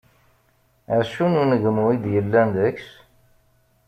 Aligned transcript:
Acu 0.97 1.25
n 1.31 1.39
unegmu 1.41 1.85
i 1.93 1.97
d-yellan 2.03 2.47
deg-s? 2.55 2.89